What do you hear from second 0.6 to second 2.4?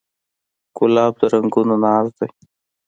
ګلاب د رنګونو ناز دی.